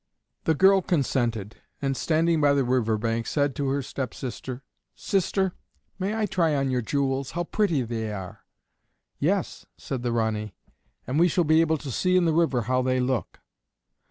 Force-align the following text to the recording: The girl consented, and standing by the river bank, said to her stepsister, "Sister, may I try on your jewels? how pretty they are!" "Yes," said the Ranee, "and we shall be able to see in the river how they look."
The 0.45 0.55
girl 0.55 0.81
consented, 0.81 1.57
and 1.79 1.95
standing 1.95 2.41
by 2.41 2.53
the 2.53 2.63
river 2.63 2.97
bank, 2.97 3.27
said 3.27 3.55
to 3.57 3.67
her 3.67 3.83
stepsister, 3.83 4.63
"Sister, 4.95 5.53
may 5.99 6.15
I 6.17 6.25
try 6.25 6.55
on 6.55 6.71
your 6.71 6.81
jewels? 6.81 7.33
how 7.37 7.43
pretty 7.43 7.83
they 7.83 8.11
are!" 8.11 8.43
"Yes," 9.19 9.67
said 9.77 10.01
the 10.01 10.11
Ranee, 10.11 10.55
"and 11.05 11.19
we 11.19 11.27
shall 11.27 11.43
be 11.43 11.61
able 11.61 11.77
to 11.77 11.91
see 11.91 12.17
in 12.17 12.25
the 12.25 12.33
river 12.33 12.63
how 12.63 12.81
they 12.81 12.99
look." 12.99 13.41